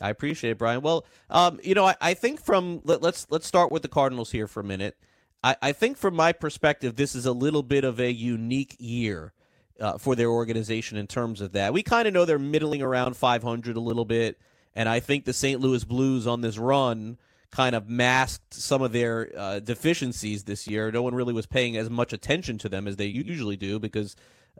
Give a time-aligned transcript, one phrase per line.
[0.00, 0.80] I appreciate it, Brian.
[0.80, 3.88] Well, um, you know, I, I, think from let, us let's, let's start with the
[3.88, 4.96] Cardinals here for a minute.
[5.42, 9.32] I, I, think from my perspective, this is a little bit of a unique year
[9.80, 11.72] uh, for their organization in terms of that.
[11.72, 14.38] We kind of know they're middling around 500 a little bit,
[14.74, 15.60] and I think the St.
[15.60, 17.18] Louis Blues on this run
[17.50, 20.90] kind of masked some of their uh, deficiencies this year.
[20.92, 24.14] No one really was paying as much attention to them as they usually do because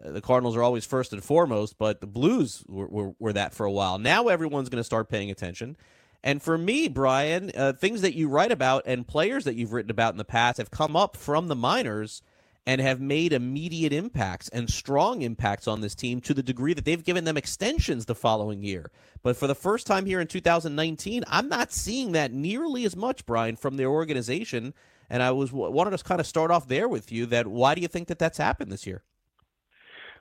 [0.04, 3.54] uh, the Cardinals are always first and foremost, but the Blues were, were, were that
[3.54, 3.98] for a while.
[3.98, 5.76] Now everyone's going to start paying attention.
[6.22, 9.90] And for me, Brian, uh, things that you write about and players that you've written
[9.90, 12.22] about in the past have come up from the minors
[12.66, 16.84] and have made immediate impacts and strong impacts on this team to the degree that
[16.84, 18.90] they've given them extensions the following year.
[19.22, 23.24] But for the first time here in 2019, I'm not seeing that nearly as much,
[23.26, 24.74] Brian, from their organization.
[25.08, 27.26] And I was wanted to kind of start off there with you.
[27.26, 29.02] That why do you think that that's happened this year?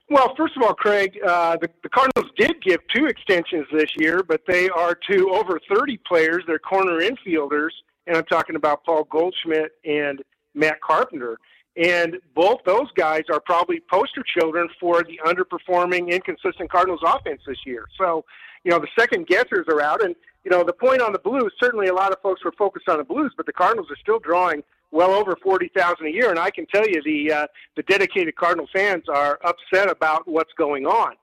[0.08, 4.24] Well, first of all, Craig, uh, the, the Cardinals did give two extensions this year,
[4.24, 6.42] but they are to over 30 players.
[6.48, 7.70] They're corner infielders,
[8.08, 10.20] and I'm talking about Paul Goldschmidt and
[10.52, 11.38] Matt Carpenter.
[11.76, 17.58] And both those guys are probably poster children for the underperforming, inconsistent Cardinals offense this
[17.64, 17.86] year.
[17.96, 18.24] So,
[18.64, 20.02] you know, the second guessers are out.
[20.02, 22.88] And, you know, the point on the Blues, certainly a lot of folks were focused
[22.88, 26.30] on the Blues, but the Cardinals are still drawing well over 40,000 a year.
[26.30, 30.52] And I can tell you the, uh, the dedicated Cardinal fans are upset about what's
[30.54, 31.14] going on.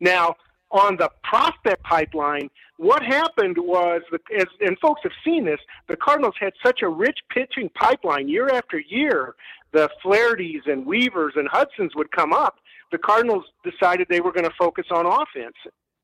[0.00, 0.36] Now,
[0.70, 4.02] on the prospect pipeline, what happened was,
[4.36, 8.48] as, and folks have seen this, the Cardinals had such a rich pitching pipeline year
[8.48, 9.34] after year
[9.72, 12.56] the Flahertys and Weavers and Hudsons would come up,
[12.90, 15.56] the Cardinals decided they were going to focus on offense.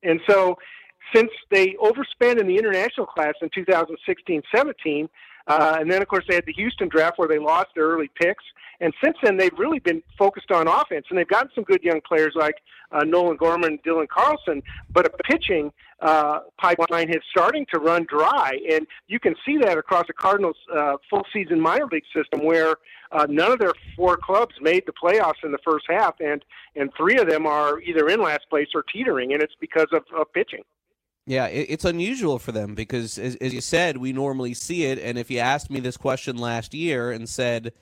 [0.02, 0.58] And so,
[1.14, 5.08] since they overspent in the international class in 2016 17,
[5.47, 8.10] uh, and then, of course, they had the Houston draft where they lost their early
[8.21, 8.44] picks.
[8.81, 12.00] And since then, they've really been focused on offense, and they've gotten some good young
[12.00, 12.56] players like
[12.91, 14.62] uh, Nolan Gorman, Dylan Carlson.
[14.91, 19.78] But a pitching uh, pipeline is starting to run dry, and you can see that
[19.78, 22.76] across the Cardinals' uh, full season minor league system, where
[23.12, 26.44] uh, none of their four clubs made the playoffs in the first half, and
[26.75, 30.03] and three of them are either in last place or teetering, and it's because of,
[30.16, 30.65] of pitching.
[31.27, 34.99] Yeah, it's unusual for them because, as, as you said, we normally see it.
[34.99, 37.73] And if you asked me this question last year and said,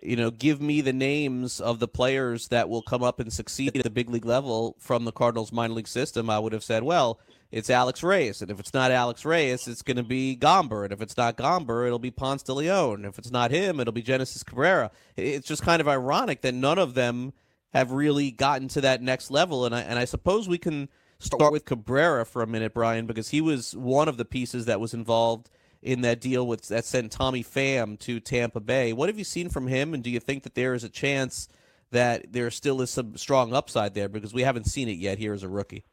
[0.00, 3.76] you know, give me the names of the players that will come up and succeed
[3.76, 6.84] at the big league level from the Cardinals minor league system, I would have said,
[6.84, 7.18] well,
[7.50, 8.42] it's Alex Reyes.
[8.42, 10.84] And if it's not Alex Reyes, it's going to be Gomber.
[10.84, 13.04] And if it's not Gomber, it'll be Ponce de Leon.
[13.04, 14.90] If it's not him, it'll be Genesis Cabrera.
[15.16, 17.32] It's just kind of ironic that none of them
[17.72, 19.66] have really gotten to that next level.
[19.66, 20.88] And I, and I suppose we can
[21.24, 24.80] start with Cabrera for a minute, Brian, because he was one of the pieces that
[24.80, 25.50] was involved–
[25.84, 28.92] in that deal with that sent Tommy Pham to Tampa Bay.
[28.92, 31.46] What have you seen from him, and do you think that there is a chance
[31.90, 35.34] that there still is some strong upside there because we haven't seen it yet here
[35.34, 35.84] as a rookie?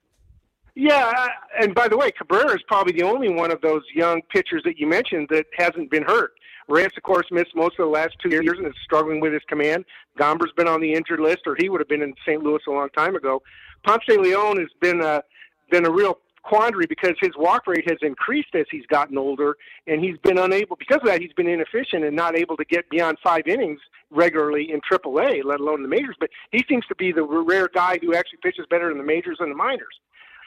[0.73, 1.27] Yeah,
[1.59, 4.79] and by the way, Cabrera is probably the only one of those young pitchers that
[4.79, 6.31] you mentioned that hasn't been hurt.
[6.69, 9.41] Reyes, of course, missed most of the last two years and is struggling with his
[9.49, 9.83] command.
[10.17, 12.41] Gomber's been on the injured list, or he would have been in St.
[12.41, 13.41] Louis a long time ago.
[13.83, 15.23] Ponce Leon has been a
[15.69, 19.55] been a real quandary because his walk rate has increased as he's gotten older,
[19.87, 22.89] and he's been unable because of that he's been inefficient and not able to get
[22.89, 26.15] beyond five innings regularly in AAA, let alone the majors.
[26.19, 29.37] But he seems to be the rare guy who actually pitches better in the majors
[29.39, 29.99] and the minors.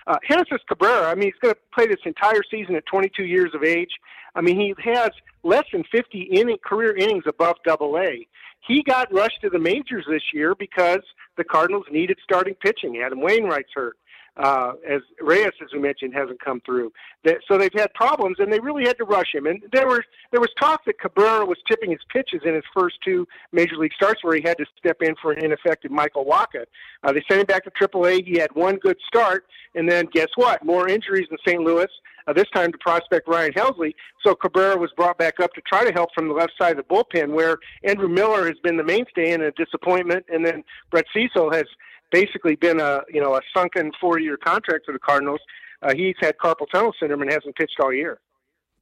[0.07, 3.55] Uh, Genesis Cabrera, I mean, he's going to play this entire season at 22 years
[3.55, 3.89] of age.
[4.35, 5.11] I mean, he has
[5.43, 8.27] less than 50 inning, career innings above Double A.
[8.67, 11.01] He got rushed to the majors this year because
[11.37, 13.03] the Cardinals needed starting pitching.
[13.05, 13.97] Adam Wainwright's hurt
[14.37, 16.93] uh, as Reyes, as we mentioned, hasn't come through.
[17.25, 19.47] That, so they've had problems, and they really had to rush him.
[19.47, 20.01] And there was
[20.33, 23.93] there was talk that Cabrera was tipping his pitches in his first two major league
[23.95, 26.65] starts, where he had to step in for an ineffective Michael Wacha.
[27.05, 28.27] Uh, they sent him back to AAA.
[28.27, 29.45] He had one good start,
[29.75, 30.65] and then guess what?
[30.65, 31.61] More injuries in St.
[31.61, 31.89] Louis.
[32.27, 33.93] Uh, this time to prospect Ryan Helsley.
[34.25, 36.87] So Cabrera was brought back up to try to help from the left side of
[36.87, 41.05] the bullpen, where Andrew Miller has been the mainstay and a disappointment, and then Brett
[41.13, 41.65] Cecil has
[42.11, 45.41] basically been a you know a sunken four year contract for the Cardinals.
[45.83, 48.21] Uh, he's had carpal tunnel syndrome and hasn't pitched all year.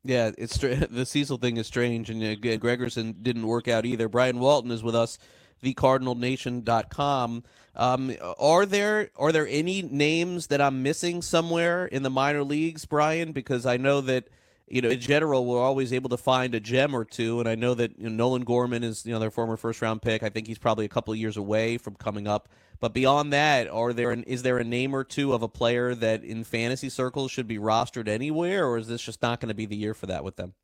[0.05, 4.09] Yeah, it's the Cecil thing is strange, and uh, Gregerson didn't work out either.
[4.09, 5.19] Brian Walton is with us,
[5.63, 7.45] thecardinalnation.com.
[7.75, 12.85] Um, are there are there any names that I'm missing somewhere in the minor leagues,
[12.85, 13.33] Brian?
[13.33, 14.29] Because I know that
[14.69, 17.55] you know in general we're always able to find a gem or two, and I
[17.55, 20.23] know that you know, Nolan Gorman is you know their former first round pick.
[20.23, 22.51] I think he's probably a couple of years away from coming up.
[22.79, 25.95] But beyond that, are there an, is there a name or two of a player
[25.95, 29.55] that in fantasy circles should be rostered anywhere, or is this just not going to
[29.55, 30.55] be the year for that with them?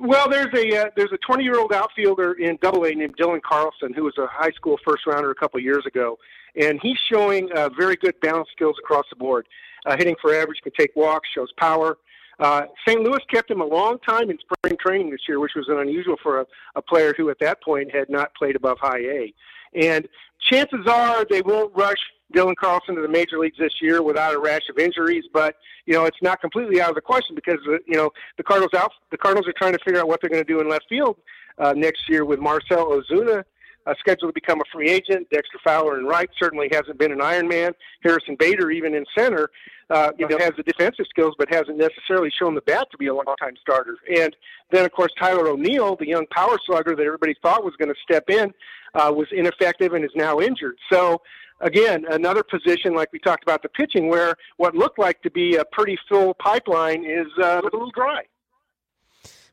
[0.00, 3.42] Well, there's a uh, there's a 20 year old outfielder in Double A named Dylan
[3.42, 6.18] Carlson who was a high school first rounder a couple years ago,
[6.54, 9.46] and he's showing uh, very good balance skills across the board.
[9.86, 11.98] Uh, hitting for average, can take walks, shows power.
[12.38, 13.00] Uh, St.
[13.00, 16.40] Louis kept him a long time in spring training this year, which was unusual for
[16.40, 16.46] a,
[16.76, 19.34] a player who at that point had not played above high A.
[19.74, 20.08] And
[20.40, 21.98] chances are they won't rush
[22.34, 25.94] Dylan Carlson to the major leagues this year without a rash of injuries, but you
[25.94, 28.92] know it's not completely out of the question because uh, you know the Cardinals out
[29.10, 31.16] the Cardinals are trying to figure out what they're going to do in left field
[31.58, 33.44] uh, next year with Marcel Ozuna
[33.86, 35.28] uh, scheduled to become a free agent.
[35.30, 37.72] Dexter Fowler in right certainly hasn't been an Iron Man.
[38.02, 39.50] Harrison Bader even in center,
[39.90, 43.06] uh, you know, has the defensive skills but hasn't necessarily shown the bat to be
[43.06, 43.96] a long-time starter.
[44.16, 44.34] And
[44.70, 47.94] then of course Tyler O'Neill, the young power slugger that everybody thought was going to
[48.02, 48.52] step in,
[48.94, 50.76] uh, was ineffective and is now injured.
[50.92, 51.20] So
[51.60, 55.56] again, another position like we talked about the pitching, where what looked like to be
[55.56, 58.22] a pretty full pipeline is uh, a little dry.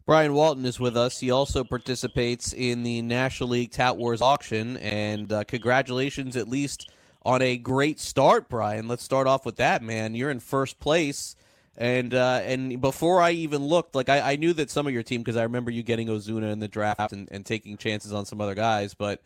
[0.05, 1.19] Brian Walton is with us.
[1.19, 6.91] He also participates in the National League Tout Wars auction, and uh, congratulations at least
[7.25, 8.87] on a great start, Brian.
[8.87, 10.13] Let's start off with that, man.
[10.13, 11.35] You're in first place.
[11.77, 15.03] And uh, and before I even looked, like I, I knew that some of your
[15.03, 18.25] team because I remember you getting Ozuna in the draft and, and taking chances on
[18.25, 18.93] some other guys.
[18.93, 19.21] But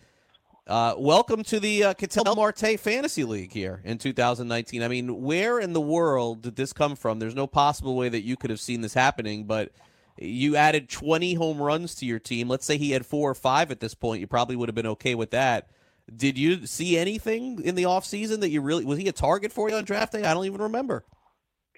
[0.65, 4.81] uh, welcome to the uh, Ketel Marte Fantasy League here in 2019.
[4.81, 7.19] I mean, where in the world did this come from?
[7.19, 9.71] There's no possible way that you could have seen this happening, but
[10.17, 12.49] you added 20 home runs to your team.
[12.49, 14.21] Let's say he had four or five at this point.
[14.21, 15.69] You probably would have been okay with that.
[16.15, 19.69] Did you see anything in the offseason that you really was he a target for
[19.69, 20.23] you on draft day?
[20.23, 21.05] I don't even remember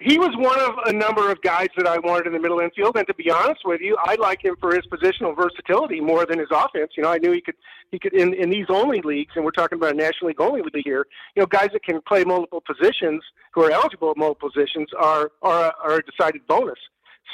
[0.04, 2.96] he was one of a number of guys that I wanted in the middle infield.
[2.96, 6.38] And to be honest with you, I like him for his positional versatility more than
[6.38, 6.92] his offense.
[6.96, 7.54] You know, I knew he could
[7.90, 10.62] he could in, in these only leagues, and we're talking about a National League only
[10.62, 11.06] league here.
[11.36, 15.30] You know, guys that can play multiple positions, who are eligible at multiple positions, are
[15.42, 16.78] are are a decided bonus.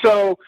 [0.02, 0.38] So.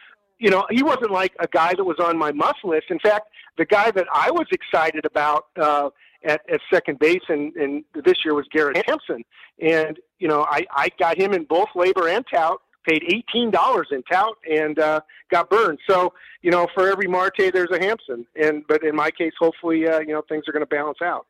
[0.43, 2.87] You know, he wasn't like a guy that was on my must list.
[2.89, 5.91] In fact, the guy that I was excited about uh,
[6.25, 9.25] at, at second base, and, and this year was Garrett Hampson.
[9.61, 13.89] And you know, I, I got him in both LABR and tout, paid eighteen dollars
[13.91, 15.01] in tout, and uh,
[15.31, 15.79] got burned.
[15.89, 16.13] So
[16.43, 18.27] you know, for every Marte, there's a Hampson.
[18.41, 21.27] And but in my case, hopefully, uh, you know, things are going to balance out.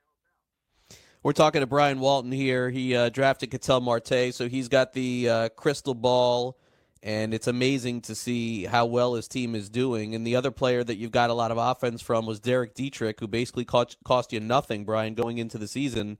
[1.23, 2.71] We're talking to Brian Walton here.
[2.71, 6.57] He uh, drafted Ketel Marte, so he's got the uh, crystal ball
[7.03, 10.15] and it's amazing to see how well his team is doing.
[10.15, 13.21] And the other player that you've got a lot of offense from was Derek Dietrich,
[13.21, 16.19] who basically cost, cost you nothing, Brian, going into the season.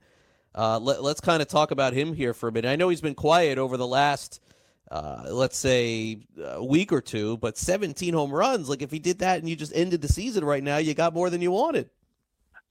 [0.55, 2.69] Uh, let, us kind of talk about him here for a minute.
[2.69, 4.41] I know he's been quiet over the last,
[4.89, 8.67] uh, let's say, a week or two, but 17 home runs.
[8.67, 11.13] Like if he did that and you just ended the season right now, you got
[11.13, 11.89] more than you wanted.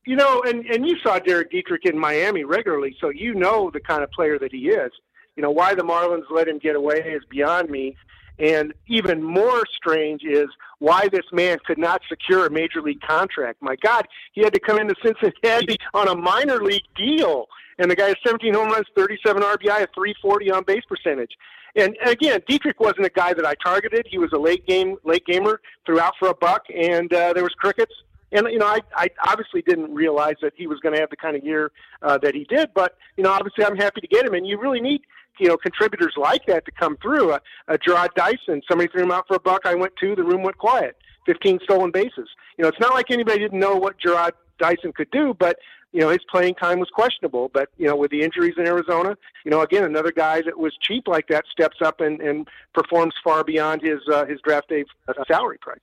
[0.05, 3.81] You know, and, and you saw Derek Dietrich in Miami regularly, so you know the
[3.81, 4.91] kind of player that he is.
[5.40, 7.96] You know, why the Marlins let him get away is beyond me.
[8.38, 10.48] And even more strange is
[10.81, 13.62] why this man could not secure a major league contract.
[13.62, 17.47] My God, he had to come into Cincinnati on a minor league deal.
[17.78, 21.32] And the guy has 17 home runs, 37 RBI, a 340 on base percentage.
[21.75, 24.09] And again, Dietrich wasn't a guy that I targeted.
[24.11, 27.44] He was a late game, late gamer, threw out for a buck, and uh, there
[27.44, 27.94] was crickets.
[28.32, 31.16] And you know, I, I obviously didn't realize that he was going to have the
[31.16, 31.72] kind of year
[32.02, 32.70] uh, that he did.
[32.75, 34.34] But you know, obviously, I'm happy to get him.
[34.34, 35.02] And you really need
[35.38, 37.32] you know contributors like that to come through.
[37.32, 39.62] A, a Jarrod Dyson, somebody threw him out for a buck.
[39.64, 40.96] I went to the room went quiet.
[41.26, 42.28] 15 stolen bases.
[42.56, 45.58] You know, it's not like anybody didn't know what Gerard Dyson could do, but
[45.92, 47.50] you know his playing time was questionable.
[47.52, 50.76] But you know, with the injuries in Arizona, you know, again another guy that was
[50.80, 54.84] cheap like that steps up and, and performs far beyond his uh, his draft day
[55.26, 55.80] salary price.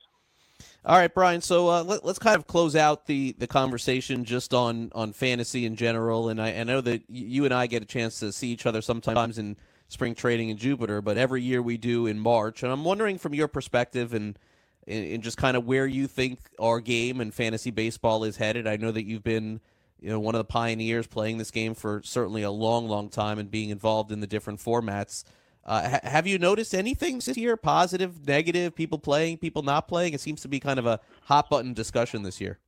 [0.84, 1.40] All right, Brian.
[1.40, 5.66] So uh, let, us kind of close out the, the conversation just on, on fantasy
[5.66, 6.28] in general.
[6.28, 8.80] And I, I, know that you and I get a chance to see each other
[8.80, 9.56] sometimes in
[9.88, 12.62] spring training in Jupiter, but every year we do in March.
[12.62, 14.38] And I'm wondering from your perspective and,
[14.86, 18.66] and just kind of where you think our game and fantasy baseball is headed.
[18.66, 19.60] I know that you've been
[20.00, 23.38] you know one of the pioneers playing this game for certainly a long, long time
[23.38, 25.24] and being involved in the different formats.
[25.68, 27.54] Uh, ha- have you noticed anything this year?
[27.54, 30.14] Positive, negative, people playing, people not playing?
[30.14, 32.58] It seems to be kind of a hot button discussion this year.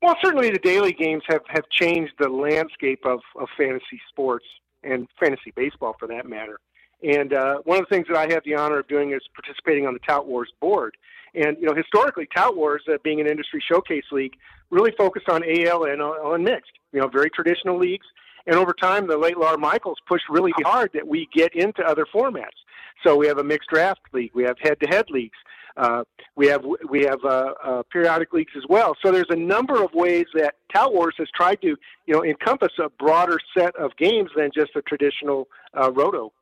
[0.00, 4.46] Well, certainly the daily games have, have changed the landscape of, of fantasy sports
[4.82, 6.60] and fantasy baseball for that matter.
[7.02, 9.86] And uh, one of the things that I have the honor of doing is participating
[9.86, 10.96] on the Tout Wars board.
[11.34, 14.32] And you know, historically, Tout Wars, uh, being an industry showcase league,
[14.70, 16.72] really focused on AL and, uh, and mixed.
[16.92, 18.06] You know, very traditional leagues.
[18.48, 22.06] And over time, the late Lawr Michaels pushed really hard that we get into other
[22.12, 22.56] formats.
[23.04, 25.36] So we have a mixed draft league, we have head-to-head leagues,
[25.76, 26.02] uh,
[26.34, 28.96] we have we have uh, uh, periodic leagues as well.
[29.00, 31.68] So there's a number of ways that Tout Wars has tried to
[32.06, 35.46] you know encompass a broader set of games than just a traditional
[35.78, 36.32] uh, roto.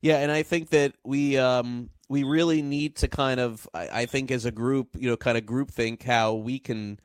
[0.00, 4.06] Yeah, and I think that we um, we really need to kind of I, I,
[4.06, 7.00] think as a group, you know, kind of group think how we can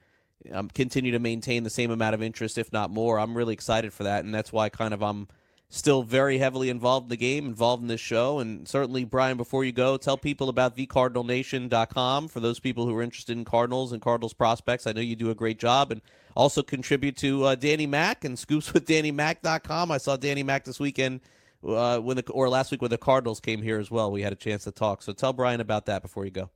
[0.51, 3.20] um, continue to maintain the same amount of interest, if not more.
[3.20, 5.27] I'm really excited for that, and that's why kind of I'm
[5.70, 8.39] still very heavily involved in the game, involved in this show.
[8.39, 13.03] And certainly, Brian, before you go, tell people about thecardinalnation.com for those people who are
[13.03, 14.88] interested in Cardinals and Cardinals prospects.
[14.88, 16.01] I know you do a great job and
[16.36, 19.91] also contribute to uh, Danny Mac and scoopswithdannymac.com.
[19.91, 21.22] I saw Danny Mac this weekend.
[21.65, 24.32] Uh, when the or last week when the Cardinals came here as well, we had
[24.32, 25.03] a chance to talk.
[25.03, 26.50] So tell Brian about that before you go.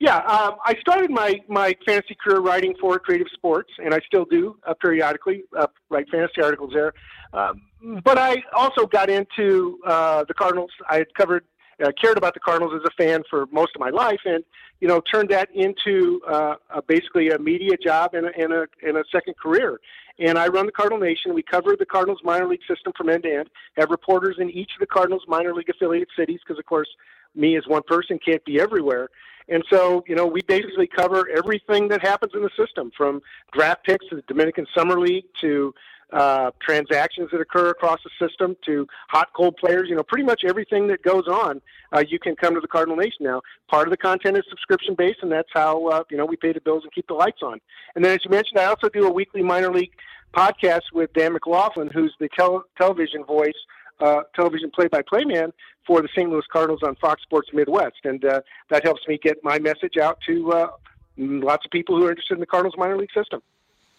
[0.00, 4.24] Yeah, um, I started my, my fantasy career writing for Creative Sports, and I still
[4.24, 6.92] do uh, periodically uh, write fantasy articles there.
[7.32, 7.62] Um,
[8.04, 10.70] but I also got into uh, the Cardinals.
[10.88, 11.44] I had covered,
[11.84, 14.44] uh, cared about the Cardinals as a fan for most of my life, and
[14.80, 18.66] you know, turned that into uh, a, basically a media job and a, and a
[18.86, 19.80] and a second career.
[20.20, 21.34] And I run the Cardinal Nation.
[21.34, 23.50] We cover the Cardinals minor league system from end to end.
[23.76, 26.88] Have reporters in each of the Cardinals minor league affiliate cities because, of course,
[27.34, 29.08] me as one person can't be everywhere.
[29.48, 33.84] And so, you know, we basically cover everything that happens in the system from draft
[33.84, 35.74] picks to the Dominican Summer League to
[36.12, 39.88] uh, transactions that occur across the system to hot cold players.
[39.88, 41.60] You know, pretty much everything that goes on,
[41.94, 43.42] uh, you can come to the Cardinal Nation now.
[43.68, 46.52] Part of the content is subscription based, and that's how uh, you know we pay
[46.52, 47.60] the bills and keep the lights on.
[47.94, 49.92] And then, as you mentioned, I also do a weekly minor league
[50.34, 53.52] podcast with Dan McLaughlin, who's the tel- television voice
[54.00, 55.52] uh, television play-by-play man
[55.88, 56.30] for the St.
[56.30, 60.18] Louis Cardinals on Fox Sports Midwest, and uh, that helps me get my message out
[60.26, 60.68] to uh,
[61.16, 63.40] lots of people who are interested in the Cardinals minor league system.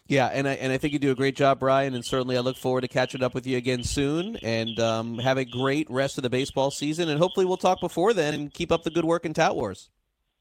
[0.08, 1.94] Yeah, and I and I think you do a great job, Brian.
[1.94, 4.38] And certainly, I look forward to catching up with you again soon.
[4.38, 7.10] And um, have a great rest of the baseball season.
[7.10, 8.34] And hopefully, we'll talk before then.
[8.34, 9.92] And keep up the good work in Tout Wars.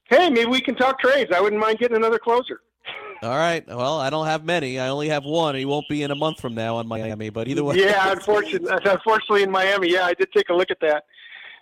[0.05, 1.31] Hey, maybe we can talk trades.
[1.35, 2.61] I wouldn't mind getting another closer.
[3.21, 3.67] All right.
[3.67, 4.79] Well, I don't have many.
[4.79, 5.53] I only have one.
[5.53, 7.29] He won't be in a month from now on Miami.
[7.29, 7.75] But either way.
[7.75, 9.91] Yeah, unfortunately, unfortunately in Miami.
[9.91, 11.03] Yeah, I did take a look at that.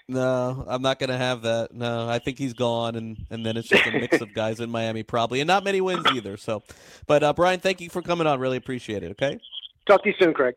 [0.09, 1.73] No, I'm not going to have that.
[1.73, 4.69] No, I think he's gone, and, and then it's just a mix of guys in
[4.69, 6.37] Miami probably, and not many wins either.
[6.37, 6.63] So,
[7.07, 8.39] but uh, Brian, thank you for coming on.
[8.39, 9.11] Really appreciate it.
[9.11, 9.37] Okay.
[9.85, 10.55] Talk to you soon, Craig.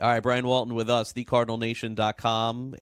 [0.00, 2.76] All right, Brian Walton with us, thecardinalnation.com.